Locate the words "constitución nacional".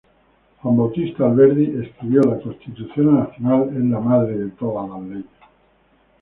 2.41-3.69